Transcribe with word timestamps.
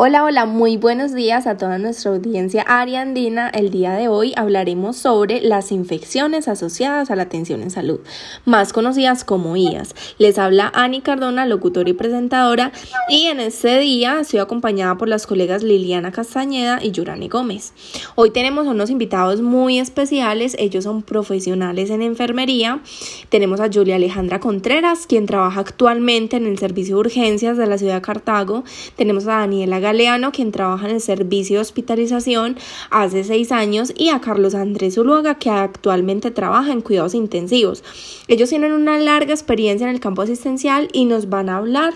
Hola, 0.00 0.22
hola, 0.22 0.46
muy 0.46 0.76
buenos 0.76 1.12
días 1.12 1.48
a 1.48 1.56
toda 1.56 1.76
nuestra 1.76 2.12
audiencia 2.12 2.62
ariandina. 2.62 3.48
El 3.48 3.72
día 3.72 3.94
de 3.94 4.06
hoy 4.06 4.32
hablaremos 4.36 4.96
sobre 4.96 5.40
las 5.40 5.72
infecciones 5.72 6.46
asociadas 6.46 7.10
a 7.10 7.16
la 7.16 7.24
atención 7.24 7.62
en 7.62 7.72
salud, 7.72 7.98
más 8.44 8.72
conocidas 8.72 9.24
como 9.24 9.56
IAS. 9.56 9.96
Les 10.18 10.38
habla 10.38 10.70
Ani 10.72 11.00
Cardona, 11.00 11.46
locutora 11.46 11.90
y 11.90 11.94
presentadora, 11.94 12.70
y 13.08 13.24
en 13.24 13.40
este 13.40 13.80
día 13.80 14.20
estoy 14.20 14.38
acompañada 14.38 14.96
por 14.96 15.08
las 15.08 15.26
colegas 15.26 15.64
Liliana 15.64 16.12
Castañeda 16.12 16.78
y 16.80 16.92
Yurani 16.92 17.26
Gómez. 17.26 17.72
Hoy 18.14 18.30
tenemos 18.30 18.68
unos 18.68 18.90
invitados 18.90 19.42
muy 19.42 19.80
especiales, 19.80 20.54
ellos 20.60 20.84
son 20.84 21.02
profesionales 21.02 21.90
en 21.90 22.02
enfermería. 22.02 22.82
Tenemos 23.30 23.58
a 23.58 23.68
Julia 23.68 23.96
Alejandra 23.96 24.38
Contreras, 24.38 25.08
quien 25.08 25.26
trabaja 25.26 25.58
actualmente 25.58 26.36
en 26.36 26.46
el 26.46 26.56
servicio 26.56 26.94
de 26.94 27.00
urgencias 27.00 27.56
de 27.56 27.66
la 27.66 27.78
ciudad 27.78 27.96
de 27.96 28.02
Cartago. 28.02 28.62
Tenemos 28.94 29.26
a 29.26 29.38
Daniela 29.38 29.87
Galeano, 29.88 30.32
quien 30.32 30.52
trabaja 30.52 30.86
en 30.86 30.96
el 30.96 31.00
servicio 31.00 31.56
de 31.56 31.62
hospitalización 31.62 32.58
hace 32.90 33.24
seis 33.24 33.52
años, 33.52 33.92
y 33.96 34.10
a 34.10 34.20
Carlos 34.20 34.54
Andrés 34.54 34.96
Zuluaga, 34.96 35.36
que 35.36 35.48
actualmente 35.48 36.30
trabaja 36.30 36.72
en 36.72 36.82
cuidados 36.82 37.14
intensivos. 37.14 37.82
Ellos 38.26 38.50
tienen 38.50 38.72
una 38.72 38.98
larga 38.98 39.32
experiencia 39.32 39.88
en 39.88 39.94
el 39.94 40.00
campo 40.00 40.20
asistencial 40.20 40.88
y 40.92 41.06
nos 41.06 41.30
van 41.30 41.48
a 41.48 41.56
hablar 41.56 41.94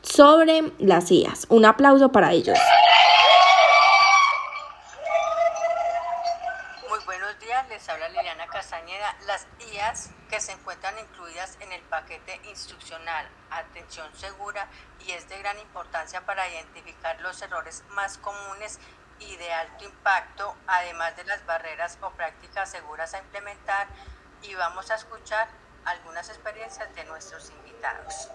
sobre 0.00 0.72
las 0.78 1.10
IAS. 1.10 1.46
Un 1.50 1.66
aplauso 1.66 2.12
para 2.12 2.32
ellos. 2.32 2.58
Las 9.26 9.46
IAS 9.72 10.10
que 10.28 10.38
se 10.38 10.52
encuentran 10.52 10.98
incluidas 10.98 11.56
en 11.60 11.72
el 11.72 11.80
paquete 11.82 12.40
instruccional 12.44 13.26
Atención 13.50 14.14
Segura 14.14 14.68
y 15.00 15.12
es 15.12 15.28
de 15.30 15.38
gran 15.38 15.58
importancia 15.60 16.26
para 16.26 16.46
identificar 16.48 17.18
los 17.22 17.40
errores 17.40 17.84
más 17.90 18.18
comunes 18.18 18.78
y 19.20 19.36
de 19.36 19.52
alto 19.52 19.84
impacto, 19.84 20.54
además 20.66 21.16
de 21.16 21.24
las 21.24 21.46
barreras 21.46 21.96
o 22.02 22.10
prácticas 22.10 22.70
seguras 22.70 23.14
a 23.14 23.20
implementar 23.20 23.86
y 24.42 24.54
vamos 24.56 24.90
a 24.90 24.96
escuchar 24.96 25.48
algunas 25.86 26.28
experiencias 26.28 26.94
de 26.94 27.04
nuestros 27.04 27.50
invitados. 27.50 28.28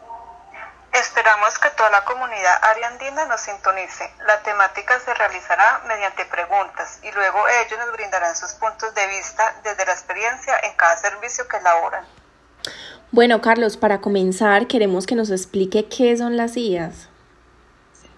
Esperamos 0.99 1.57
que 1.59 1.69
toda 1.69 1.89
la 1.91 2.03
comunidad 2.03 2.61
ariandina 2.61 3.25
nos 3.25 3.39
sintonice. 3.39 4.11
La 4.25 4.43
temática 4.43 4.99
se 4.99 5.13
realizará 5.13 5.81
mediante 5.87 6.25
preguntas 6.25 6.99
y 7.01 7.11
luego 7.11 7.47
ellos 7.47 7.79
nos 7.79 7.93
brindarán 7.93 8.35
sus 8.35 8.51
puntos 8.55 8.93
de 8.93 9.07
vista 9.07 9.55
desde 9.63 9.85
la 9.85 9.93
experiencia 9.93 10.59
en 10.63 10.73
cada 10.73 10.97
servicio 10.97 11.47
que 11.47 11.55
elaboran. 11.55 12.05
Bueno, 13.11 13.41
Carlos, 13.41 13.77
para 13.77 14.01
comenzar, 14.01 14.67
queremos 14.67 15.05
que 15.05 15.15
nos 15.15 15.31
explique 15.31 15.87
qué 15.87 16.17
son 16.17 16.35
las 16.35 16.57
IAS. 16.57 17.07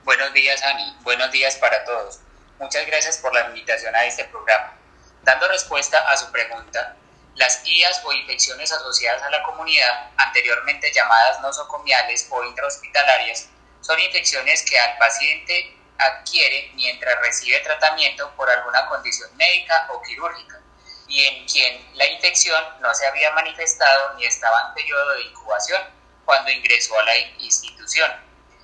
Buenos 0.04 0.34
días, 0.34 0.64
Ani. 0.64 0.98
Buenos 1.04 1.32
días 1.32 1.58
para 1.58 1.84
todos. 1.86 2.20
Muchas 2.60 2.88
gracias 2.88 3.20
por 3.20 3.32
la 3.32 3.46
invitación 3.48 3.96
a 3.96 4.06
este 4.06 4.26
programa. 4.26 4.74
Dando 5.22 5.48
respuesta 5.50 6.00
a 6.10 6.18
su 6.18 6.32
pregunta, 6.32 6.96
las 7.36 7.66
IAS 7.66 8.02
o 8.04 8.14
infecciones 8.14 8.72
asociadas 8.72 9.24
a 9.24 9.30
la 9.30 9.44
comunidad, 9.44 10.12
anteriormente 10.18 10.92
llamadas 10.94 11.40
nosocomiales 11.42 12.28
o 12.30 12.44
intrahospitalarias, 12.44 13.50
son 13.82 14.00
infecciones 14.00 14.64
que 14.64 14.78
al 14.78 14.98
paciente 14.98 15.78
adquiere 15.98 16.72
mientras 16.76 17.20
recibe 17.20 17.60
tratamiento 17.60 18.32
por 18.36 18.50
alguna 18.50 18.86
condición 18.88 19.36
médica 19.38 19.88
o 19.92 20.02
quirúrgica 20.02 20.60
y 21.08 21.26
en 21.26 21.46
quien 21.46 21.98
la 21.98 22.08
infección 22.08 22.64
no 22.80 22.94
se 22.94 23.06
había 23.06 23.32
manifestado 23.32 24.14
ni 24.16 24.26
estaba 24.26 24.68
en 24.68 24.74
periodo 24.76 25.12
de 25.16 25.24
incubación 25.24 25.82
cuando 26.26 26.52
ingresó 26.52 26.98
a 27.00 27.04
la 27.04 27.18
institución. 27.18 28.12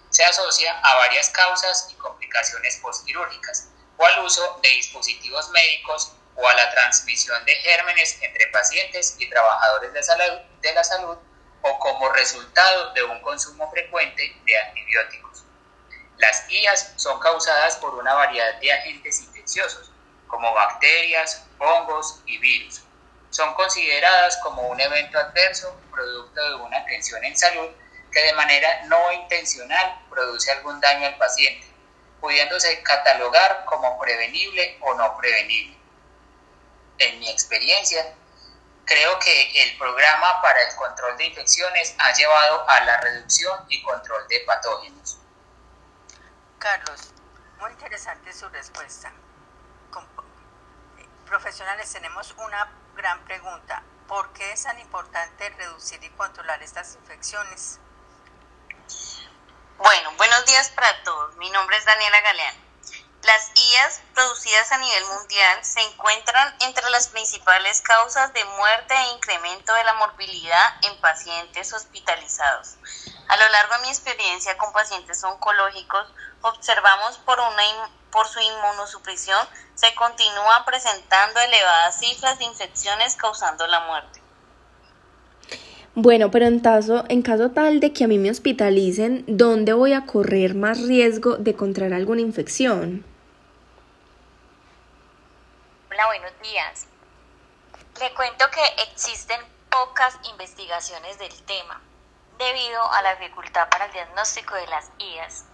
Se 0.09 0.23
asocia 0.23 0.79
a 0.79 0.95
varias 0.95 1.29
causas 1.29 1.89
y 1.91 1.95
complicaciones 1.95 2.77
postquirúrgicas 2.77 3.69
o 3.97 4.05
al 4.05 4.23
uso 4.23 4.59
de 4.63 4.69
dispositivos 4.69 5.49
médicos 5.49 6.13
o 6.37 6.47
a 6.47 6.53
la 6.53 6.69
transmisión 6.69 7.43
de 7.45 7.53
gérmenes 7.55 8.17
entre 8.21 8.47
pacientes 8.47 9.15
y 9.19 9.27
trabajadores 9.29 9.91
de, 9.91 10.73
la 10.73 10.83
salud 10.83 11.17
o 11.61 11.79
como 11.79 12.09
resultado 12.09 12.93
de 12.93 13.03
un 13.03 13.19
consumo 13.21 13.69
frecuente 13.71 14.35
de 14.45 14.59
antibióticos. 14.59 15.43
Las 16.17 16.49
IAS 16.49 16.93
son 16.95 17.19
causadas 17.19 17.77
por 17.77 17.95
una 17.95 18.13
variedad 18.13 18.55
de 18.59 18.71
agentes 18.71 19.19
infecciosos, 19.21 19.91
como 20.27 20.53
bacterias, 20.53 21.43
hongos 21.57 22.21
y 22.27 22.37
virus. 22.37 22.83
Son 23.31 23.53
consideradas 23.55 24.37
como 24.37 24.61
un 24.67 24.79
evento 24.79 25.17
adverso 25.17 25.79
producto 25.91 26.49
de 26.49 26.55
una 26.55 26.85
tensión 26.85 27.23
en 27.25 27.35
salud 27.35 27.69
que 28.11 28.21
de 28.21 28.33
manera 28.33 28.83
no 28.85 29.11
intencional 29.11 29.99
produce 30.09 30.51
algún 30.51 30.79
daño 30.79 31.07
al 31.07 31.17
paciente, 31.17 31.65
pudiéndose 32.21 32.81
catalogar 32.83 33.65
como 33.65 33.99
prevenible 33.99 34.77
o 34.81 34.93
no 34.93 35.17
prevenible. 35.17 35.77
En 36.99 37.19
mi 37.19 37.29
experiencia, 37.29 38.15
creo 38.85 39.19
que 39.19 39.63
el 39.63 39.77
programa 39.77 40.41
para 40.41 40.61
el 40.63 40.75
control 40.75 41.17
de 41.17 41.25
infecciones 41.25 41.95
ha 41.99 42.13
llevado 42.13 42.69
a 42.69 42.79
la 42.81 42.99
reducción 43.01 43.65
y 43.69 43.81
control 43.83 44.27
de 44.27 44.39
patógenos. 44.41 45.19
Carlos, 46.59 47.13
muy 47.59 47.71
interesante 47.71 48.33
su 48.33 48.47
respuesta 48.49 49.11
profesionales 51.27 51.91
tenemos 51.91 52.33
una 52.37 52.71
gran 52.95 53.23
pregunta. 53.25 53.83
¿Por 54.07 54.31
qué 54.33 54.53
es 54.53 54.63
tan 54.63 54.79
importante 54.79 55.49
reducir 55.49 56.01
y 56.03 56.09
controlar 56.11 56.63
estas 56.63 56.95
infecciones? 56.95 57.79
Bueno, 59.77 60.11
buenos 60.17 60.45
días 60.45 60.69
para 60.69 61.03
todos. 61.03 61.35
Mi 61.35 61.49
nombre 61.51 61.77
es 61.77 61.85
Daniela 61.85 62.21
Galeano. 62.21 62.66
Las 63.23 63.51
IAS 63.55 64.01
producidas 64.13 64.71
a 64.71 64.77
nivel 64.77 65.05
mundial 65.05 65.63
se 65.63 65.81
encuentran 65.81 66.55
entre 66.59 66.89
las 66.91 67.07
principales 67.07 67.81
causas 67.81 68.31
de 68.33 68.45
muerte 68.45 68.93
e 68.93 69.13
incremento 69.13 69.73
de 69.73 69.83
la 69.83 69.93
morbilidad 69.95 70.73
en 70.83 71.01
pacientes 71.01 71.73
hospitalizados. 71.73 72.77
A 73.27 73.37
lo 73.37 73.49
largo 73.49 73.73
de 73.73 73.81
mi 73.81 73.89
experiencia 73.89 74.57
con 74.57 74.71
pacientes 74.71 75.23
oncológicos, 75.23 76.07
observamos 76.41 77.17
por, 77.19 77.39
una, 77.39 77.89
por 78.11 78.27
su 78.27 78.39
inmunosupresión 78.39 79.47
se 79.73 79.93
continúa 79.95 80.63
presentando 80.65 81.39
elevadas 81.39 81.99
cifras 81.99 82.37
de 82.39 82.45
infecciones 82.45 83.15
causando 83.15 83.67
la 83.67 83.81
muerte. 83.81 84.21
Bueno, 85.99 86.29
pero 86.29 86.45
en 86.45 86.59
caso, 86.59 87.05
en 87.09 87.23
caso 87.23 87.49
tal 87.49 87.79
de 87.79 87.91
que 87.91 88.03
a 88.03 88.07
mí 88.07 88.19
me 88.19 88.29
hospitalicen, 88.29 89.23
¿dónde 89.25 89.73
voy 89.73 89.93
a 89.93 90.05
correr 90.05 90.53
más 90.53 90.79
riesgo 90.83 91.37
de 91.37 91.55
contraer 91.55 91.91
alguna 91.91 92.21
infección? 92.21 93.03
Hola, 95.89 96.05
buenos 96.05 96.39
días. 96.43 96.85
Le 97.99 98.13
cuento 98.13 98.45
que 98.51 98.83
existen 98.83 99.41
pocas 99.71 100.19
investigaciones 100.29 101.17
del 101.17 101.33
tema 101.45 101.81
debido 102.37 102.93
a 102.93 103.01
la 103.01 103.15
dificultad 103.15 103.67
para 103.69 103.85
el 103.85 103.91
diagnóstico 103.91 104.53
de 104.53 104.67
las 104.67 104.91
IAS. 104.99 105.45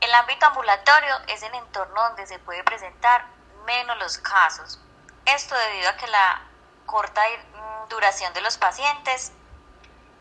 El 0.00 0.14
ámbito 0.14 0.46
ambulatorio 0.46 1.16
es 1.26 1.42
el 1.42 1.54
entorno 1.56 2.00
donde 2.00 2.28
se 2.28 2.38
puede 2.38 2.62
presentar 2.62 3.26
menos 3.66 3.98
los 3.98 4.18
casos. 4.18 4.78
Esto 5.26 5.56
debido 5.56 5.88
a 5.90 5.96
que 5.96 6.06
la 6.06 6.44
corta 6.86 7.22
duración 7.88 8.32
de 8.34 8.40
los 8.40 8.56
pacientes 8.56 9.32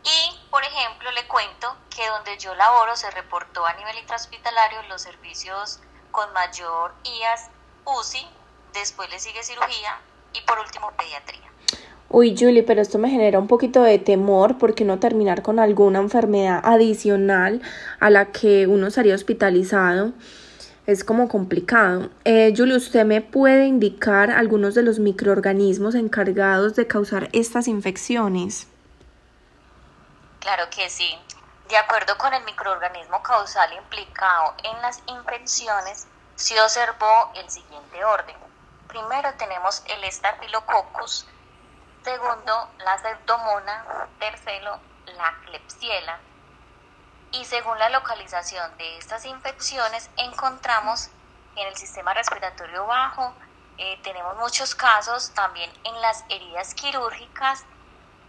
y, 0.07 0.49
por 0.49 0.63
ejemplo, 0.63 1.11
le 1.11 1.27
cuento 1.27 1.75
que 1.93 2.07
donde 2.07 2.37
yo 2.37 2.55
laboro 2.55 2.95
se 2.95 3.11
reportó 3.11 3.65
a 3.65 3.73
nivel 3.73 3.97
intrahospitalario 3.99 4.79
los 4.87 5.01
servicios 5.01 5.81
con 6.11 6.31
mayor 6.33 6.93
IAS 7.03 7.49
UCI, 7.85 8.25
después 8.73 9.09
le 9.09 9.19
sigue 9.19 9.43
cirugía 9.43 9.99
y 10.33 10.41
por 10.47 10.59
último 10.59 10.91
pediatría. 10.97 11.47
Uy, 12.09 12.37
Julie, 12.39 12.63
pero 12.63 12.81
esto 12.81 12.97
me 12.97 13.09
genera 13.09 13.37
un 13.37 13.47
poquito 13.47 13.83
de 13.83 13.99
temor 13.99 14.57
porque 14.57 14.85
no 14.85 14.97
terminar 14.97 15.41
con 15.41 15.59
alguna 15.59 15.99
enfermedad 15.99 16.61
adicional 16.63 17.61
a 17.99 18.09
la 18.09 18.31
que 18.31 18.65
uno 18.65 18.87
estaría 18.87 19.13
hospitalizado 19.13 20.13
es 20.85 21.03
como 21.03 21.27
complicado. 21.27 22.09
Eh, 22.23 22.53
Julie, 22.55 22.77
¿usted 22.77 23.03
me 23.03 23.19
puede 23.19 23.65
indicar 23.65 24.31
algunos 24.31 24.73
de 24.73 24.83
los 24.83 24.99
microorganismos 24.99 25.95
encargados 25.95 26.75
de 26.75 26.87
causar 26.87 27.27
estas 27.33 27.67
infecciones? 27.67 28.67
Claro 30.47 30.69
que 30.69 30.89
sí. 30.89 31.21
De 31.67 31.75
acuerdo 31.75 32.17
con 32.17 32.33
el 32.33 32.41
microorganismo 32.45 33.21
causal 33.21 33.73
implicado 33.73 34.55
en 34.63 34.81
las 34.81 35.03
infecciones, 35.07 36.07
se 36.35 36.61
observó 36.61 37.33
el 37.35 37.49
siguiente 37.49 38.05
orden. 38.05 38.37
Primero 38.87 39.33
tenemos 39.33 39.83
el 39.87 40.09
Staphylococcus, 40.09 41.27
segundo 42.01 42.69
la 42.77 42.97
Pseudomonas, 42.97 43.85
tercero 44.19 44.79
la 45.17 45.35
Klebsiella. 45.43 46.17
Y 47.33 47.43
según 47.43 47.77
la 47.77 47.89
localización 47.89 48.77
de 48.77 48.99
estas 48.99 49.25
infecciones, 49.25 50.09
encontramos 50.15 51.09
en 51.57 51.67
el 51.67 51.75
sistema 51.75 52.13
respiratorio 52.13 52.85
bajo, 52.85 53.33
eh, 53.77 53.99
tenemos 54.01 54.37
muchos 54.37 54.75
casos 54.75 55.29
también 55.33 55.69
en 55.83 56.01
las 56.01 56.23
heridas 56.29 56.73
quirúrgicas, 56.73 57.65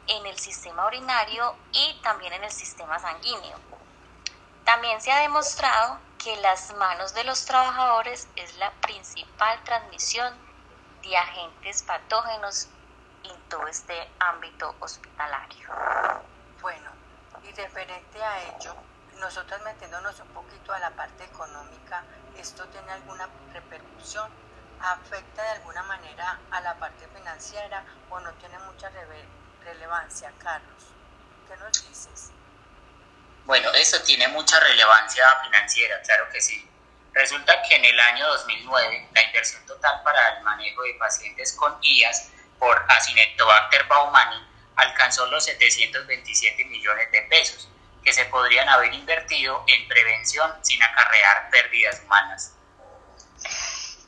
en 0.08 0.26
el 0.26 0.38
sistema 0.38 0.86
urinario 0.86 1.56
y 1.72 2.00
también 2.02 2.32
en 2.32 2.44
el 2.44 2.50
sistema 2.50 2.98
sanguíneo. 2.98 3.58
También 4.64 5.00
se 5.00 5.12
ha 5.12 5.20
demostrado 5.20 5.98
que 6.18 6.36
las 6.38 6.74
manos 6.74 7.14
de 7.14 7.24
los 7.24 7.44
trabajadores 7.44 8.28
es 8.36 8.56
la 8.56 8.70
principal 8.80 9.62
transmisión 9.64 10.34
de 11.02 11.16
agentes 11.16 11.82
patógenos 11.84 12.68
en 13.24 13.40
todo 13.48 13.66
este 13.68 14.10
ámbito 14.18 14.74
hospitalario. 14.80 15.68
Bueno, 16.60 16.90
y 17.44 17.52
referente 17.52 18.22
a 18.22 18.42
ello, 18.42 18.74
nosotros 19.20 19.60
metiéndonos 19.62 20.18
un 20.20 20.28
poquito 20.28 20.72
a 20.72 20.78
la 20.78 20.90
parte 20.90 21.24
económica, 21.24 22.04
¿esto 22.36 22.66
tiene 22.66 22.92
alguna 22.92 23.28
repercusión? 23.52 24.30
¿Afecta 24.80 25.42
de 25.42 25.50
alguna 25.50 25.82
manera 25.84 26.40
a 26.50 26.60
la 26.60 26.74
parte 26.74 27.08
financiera 27.08 27.84
o 28.10 28.20
no 28.20 28.32
tiene 28.34 28.58
mucha 28.60 28.90
relevancia, 29.72 30.32
Carlos? 30.38 30.84
¿Qué 31.46 31.56
nos 31.56 31.88
dices? 31.88 32.30
Bueno, 33.44 33.70
esto 33.72 34.02
tiene 34.02 34.28
mucha 34.28 34.58
relevancia 34.60 35.24
financiera, 35.44 36.00
claro 36.02 36.28
que 36.30 36.40
sí. 36.40 36.68
Resulta 37.12 37.62
que 37.62 37.76
en 37.76 37.84
el 37.84 37.98
año 37.98 38.26
2009 38.28 39.08
la 39.12 39.22
inversión 39.24 39.64
total 39.66 40.02
para 40.02 40.36
el 40.36 40.42
manejo 40.42 40.82
de 40.82 40.94
pacientes 40.94 41.52
con 41.52 41.76
IAS 41.82 42.30
por 42.58 42.84
Acinetobacter 42.88 43.84
baumani 43.84 44.46
alcanzó 44.76 45.26
los 45.26 45.44
727 45.44 46.64
millones 46.66 47.10
de 47.10 47.22
pesos, 47.22 47.68
que 48.04 48.12
se 48.12 48.24
podrían 48.26 48.68
haber 48.68 48.92
invertido 48.94 49.64
en 49.66 49.88
prevención 49.88 50.54
sin 50.62 50.82
acarrear 50.82 51.50
pérdidas 51.50 52.00
humanas. 52.04 52.54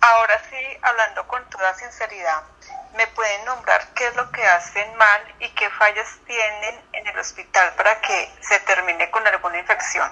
Ahora 0.01 0.43
sí, 0.49 0.79
hablando 0.83 1.27
con 1.27 1.49
toda 1.51 1.75
sinceridad, 1.75 2.45
¿me 2.95 3.07
pueden 3.09 3.45
nombrar 3.45 3.93
qué 3.95 4.07
es 4.07 4.15
lo 4.17 4.31
que 4.31 4.45
hacen 4.45 4.95
mal 4.97 5.35
y 5.39 5.49
qué 5.51 5.69
fallas 5.71 6.09
tienen 6.27 6.81
en 6.93 7.07
el 7.07 7.19
hospital 7.19 7.75
para 7.77 8.01
que 8.01 8.33
se 8.41 8.59
termine 8.61 9.11
con 9.11 9.27
alguna 9.27 9.59
infección? 9.59 10.11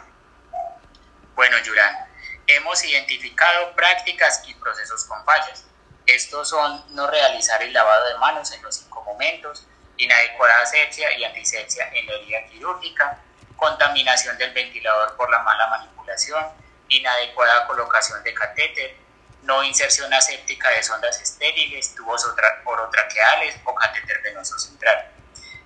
Bueno, 1.35 1.59
Yurán, 1.59 2.09
hemos 2.47 2.83
identificado 2.85 3.75
prácticas 3.75 4.43
y 4.47 4.55
procesos 4.55 5.05
con 5.05 5.25
fallas. 5.25 5.65
Estos 6.07 6.49
son 6.49 6.85
no 6.95 7.07
realizar 7.09 7.63
el 7.63 7.73
lavado 7.73 8.09
de 8.09 8.19
manos 8.19 8.51
en 8.53 8.63
los 8.63 8.77
cinco 8.77 9.03
momentos, 9.03 9.67
inadecuada 9.99 10.63
asepsia 10.63 11.13
y 11.19 11.25
antisepsia 11.25 11.91
en 11.93 12.07
la 12.07 12.15
herida 12.15 12.47
quirúrgica, 12.47 13.19
contaminación 13.57 14.39
del 14.39 14.53
ventilador 14.53 15.17
por 15.17 15.31
la 15.31 15.41
mala 15.41 15.67
manipulación, 15.69 16.47
inadecuada 16.89 17.67
colocación 17.67 18.23
de 18.23 18.33
catéter, 18.33 18.97
no 19.43 19.63
inserción 19.65 20.13
aséptica 20.13 20.71
de 20.71 20.83
sondas 20.83 21.21
estériles, 21.21 21.95
tubos 21.95 22.25
orotraqueales 22.65 23.57
o 23.65 23.75
catéter 23.75 24.21
venoso 24.23 24.59
central. 24.59 25.11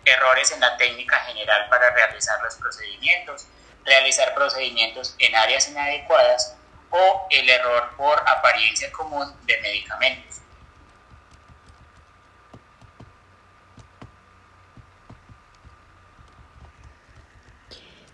Errores 0.05 0.51
en 0.53 0.61
la 0.61 0.77
técnica 0.77 1.19
general 1.21 1.69
para 1.69 1.91
realizar 1.91 2.41
los 2.43 2.55
procedimientos, 2.57 3.47
realizar 3.85 4.35
procedimientos 4.35 5.15
en 5.19 5.35
áreas 5.35 5.69
inadecuadas 5.69 6.57
o 6.91 7.27
el 7.31 7.49
error 7.49 7.91
por 7.97 8.23
apariencia 8.29 8.91
común 8.93 9.35
de 9.47 9.61
medicamentos. 9.61 10.43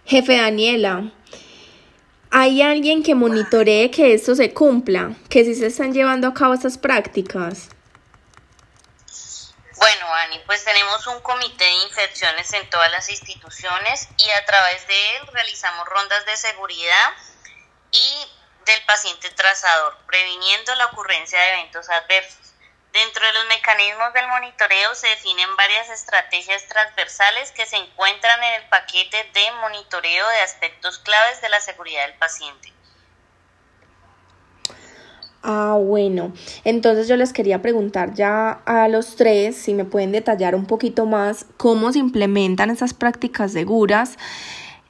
Jefe 0.09 0.39
Daniela, 0.39 1.13
¿hay 2.31 2.63
alguien 2.63 3.03
que 3.03 3.15
monitoree 3.15 3.91
que 3.91 4.15
esto 4.15 4.35
se 4.35 4.53
cumpla? 4.53 5.15
¿Que 5.29 5.45
si 5.45 5.55
se 5.55 5.67
están 5.67 5.93
llevando 5.93 6.29
a 6.29 6.35
cabo 6.35 6.55
estas 6.55 6.79
prácticas? 6.79 7.69
Bueno, 9.77 10.13
Ani, 10.13 10.41
pues 10.47 10.65
tenemos 10.65 11.07
un 11.07 11.21
comité 11.21 11.65
de 11.65 11.85
infecciones 11.87 12.53
en 12.53 12.69
todas 12.69 12.91
las 12.91 13.09
instituciones 13.09 14.09
y 14.17 14.29
a 14.31 14.45
través 14.45 14.87
de 14.89 15.17
él 15.17 15.27
realizamos 15.33 15.87
rondas 15.87 16.27
de 16.27 16.37
seguridad 16.37 17.13
y 17.93 18.27
del 18.67 18.83
paciente 18.87 19.31
trazador, 19.31 19.97
previniendo 20.07 20.75
la 20.75 20.87
ocurrencia 20.87 21.41
de 21.41 21.49
eventos 21.55 21.89
adversos. 21.89 22.55
Dentro 22.93 23.25
de 23.25 23.33
los 23.33 23.47
mecanismos 23.49 24.13
del 24.15 24.29
monitoreo 24.29 24.95
se 24.95 25.09
definen 25.09 25.49
varias 25.57 25.91
estrategias 25.91 26.67
transversales 26.69 27.53
que 27.53 27.67
se 27.67 27.77
encuentran 27.77 28.43
en 28.43 28.63
el 28.63 28.69
paquete 28.69 29.17
de 29.35 29.53
monitoreo 29.61 30.29
de 30.29 30.41
aspectos 30.41 30.99
claves 30.99 31.41
de 31.43 31.49
la 31.51 31.61
seguridad 31.61 32.07
del 32.07 32.19
paciente. 32.19 32.73
Ah, 35.43 35.79
bueno. 35.79 36.33
Entonces 36.65 37.09
yo 37.09 37.17
les 37.17 37.33
quería 37.33 37.63
preguntar 37.63 38.15
ya 38.15 38.51
a 38.67 38.89
los 38.89 39.17
tres 39.17 39.57
si 39.57 39.75
me 39.75 39.85
pueden 39.85 40.13
detallar 40.13 40.55
un 40.55 40.67
poquito 40.67 41.07
más 41.07 41.47
cómo 41.57 41.93
se 41.93 42.01
implementan 42.01 42.71
esas 42.71 42.95
prácticas 42.95 43.53
seguras. 43.53 44.17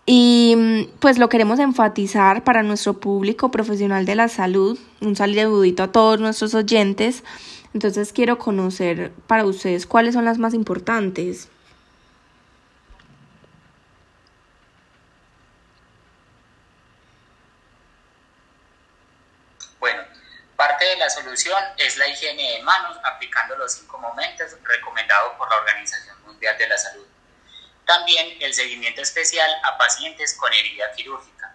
Y 0.07 0.89
pues 1.01 1.19
lo 1.19 1.29
queremos 1.29 1.59
enfatizar 1.59 2.43
para 2.43 2.63
nuestro 2.63 2.95
público 2.95 3.51
profesional 3.51 4.07
de 4.07 4.15
la 4.15 4.29
salud. 4.29 4.79
Un 5.03 5.17
saludito 5.17 5.83
a 5.83 5.93
todos 5.93 6.19
nuestros 6.19 6.55
oyentes. 6.55 7.25
Entonces 7.75 8.13
quiero 8.13 8.39
conocer 8.39 9.13
para 9.27 9.45
ustedes 9.45 9.87
cuáles 9.87 10.15
son 10.15 10.25
las 10.25 10.39
más 10.39 10.55
importantes. 10.55 11.49
Bueno, 19.79 20.03
parte 20.57 20.85
de 20.85 20.97
la 20.97 21.11
solución 21.11 21.63
es 21.77 21.99
la 21.99 22.09
higiene 22.09 22.53
de 22.53 22.63
manos 22.63 22.97
aplicando 23.05 23.57
los 23.57 23.73
cinco 23.75 23.99
momentos 23.99 24.57
recomendados 24.65 25.35
por 25.37 25.49
la 25.49 25.57
Organización 25.57 26.17
Mundial 26.25 26.57
de 26.57 26.69
la 26.69 26.79
Salud. 26.79 27.07
También 27.87 28.37
el 28.41 28.53
seguimiento 28.55 29.03
especial 29.03 29.51
a 29.65 29.79
pacientes 29.79 30.35
con 30.35 30.53
herida 30.53 30.91
quirúrgica. 30.93 31.55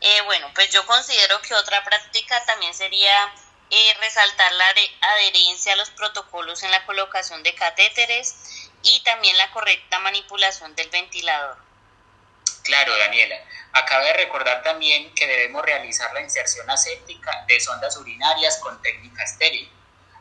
Eh, 0.00 0.22
bueno, 0.24 0.50
pues 0.54 0.70
yo 0.70 0.84
considero 0.86 1.40
que 1.42 1.54
otra 1.54 1.84
práctica 1.84 2.44
también 2.44 2.74
sería 2.74 3.32
eh, 3.74 3.96
resaltar 4.00 4.52
la 4.52 4.66
adherencia 5.00 5.72
a 5.72 5.76
los 5.76 5.88
protocolos 5.90 6.62
en 6.62 6.70
la 6.70 6.84
colocación 6.84 7.42
de 7.42 7.54
catéteres 7.54 8.70
y 8.82 9.02
también 9.02 9.34
la 9.38 9.50
correcta 9.50 9.98
manipulación 9.98 10.74
del 10.76 10.90
ventilador. 10.90 11.56
Claro, 12.64 12.94
Daniela. 12.98 13.36
Acaba 13.72 14.04
de 14.04 14.12
recordar 14.12 14.62
también 14.62 15.14
que 15.14 15.26
debemos 15.26 15.64
realizar 15.64 16.12
la 16.12 16.20
inserción 16.20 16.68
aséptica 16.68 17.46
de 17.48 17.58
sondas 17.60 17.96
urinarias 17.96 18.58
con 18.58 18.80
técnica 18.82 19.24
estéril 19.24 19.72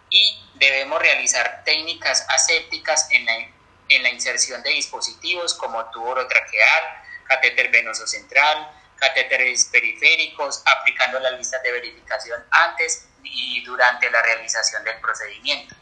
y 0.10 0.50
debemos 0.54 1.00
realizar 1.00 1.64
técnicas 1.66 2.26
asépticas 2.30 3.12
en 3.12 3.26
la, 3.26 3.36
en 3.90 4.04
la 4.04 4.10
inserción 4.12 4.64
de 4.64 4.70
dispositivos 4.70 5.56
como 5.56 5.84
tubo 5.92 6.12
orotraqueal, 6.12 7.04
catéter 7.28 7.70
venoso 7.70 8.08
central, 8.08 8.81
catéteres 9.02 9.66
periféricos, 9.72 10.62
aplicando 10.64 11.20
las 11.20 11.34
listas 11.34 11.62
de 11.64 11.72
verificación 11.72 12.46
antes 12.52 13.08
y 13.24 13.64
durante 13.66 14.10
la 14.12 14.22
realización 14.22 14.84
del 14.84 15.00
procedimiento. 15.02 15.76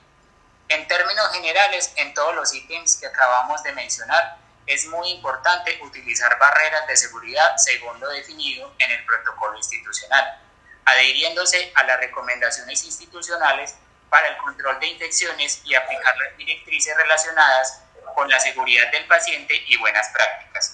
En 0.69 0.87
términos 0.87 1.29
generales, 1.33 1.91
en 1.97 2.13
todos 2.13 2.33
los 2.33 2.53
ítems 2.53 2.95
que 2.95 3.07
acabamos 3.07 3.61
de 3.63 3.73
mencionar, 3.73 4.37
es 4.65 4.85
muy 4.85 5.09
importante 5.09 5.77
utilizar 5.81 6.37
barreras 6.39 6.87
de 6.87 6.95
seguridad 6.95 7.57
según 7.57 7.99
lo 7.99 8.07
definido 8.09 8.73
en 8.79 8.91
el 8.91 9.03
protocolo 9.05 9.57
institucional, 9.57 10.41
adhiriéndose 10.85 11.73
a 11.75 11.83
las 11.83 11.99
recomendaciones 11.99 12.83
institucionales 12.85 13.75
para 14.09 14.27
el 14.29 14.37
control 14.37 14.79
de 14.79 14.87
infecciones 14.87 15.61
y 15.65 15.75
aplicar 15.75 16.15
las 16.17 16.37
directrices 16.37 16.95
relacionadas 16.95 17.81
con 18.15 18.29
la 18.29 18.39
seguridad 18.39 18.89
del 18.91 19.05
paciente 19.07 19.61
y 19.67 19.75
buenas 19.77 20.07
prácticas. 20.09 20.68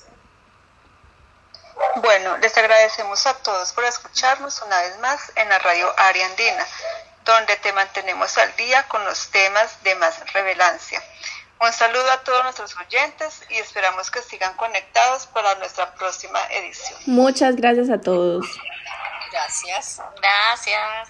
Bueno, 1.98 2.38
les 2.38 2.58
agradecemos 2.58 3.26
a 3.26 3.34
todos 3.36 3.72
por 3.74 3.84
escucharnos 3.86 4.62
una 4.62 4.80
vez 4.82 4.98
más 5.00 5.32
en 5.36 5.50
la 5.50 5.60
radio 5.60 5.94
Área 5.98 6.26
Andina, 6.26 6.66
donde 7.24 7.56
te 7.58 7.74
mantenemos 7.74 8.38
al 8.38 8.56
día 8.56 8.88
con 8.88 9.04
los 9.06 9.30
temas 9.32 9.82
de 9.84 9.96
más 9.96 10.34
relevancia. 10.34 11.02
Un 11.60 11.72
saludo 11.72 12.12
a 12.12 12.22
todos 12.22 12.44
nuestros 12.44 12.76
oyentes 12.76 13.42
y 13.50 13.56
esperamos 13.56 14.12
que 14.12 14.22
sigan 14.22 14.56
conectados 14.56 15.26
para 15.28 15.56
nuestra 15.56 15.94
próxima 15.96 16.40
edición. 16.52 17.00
Muchas 17.06 17.56
gracias 17.56 17.90
a 17.90 18.00
todos. 18.00 18.46
Gracias. 19.32 20.02
Gracias. 20.22 21.10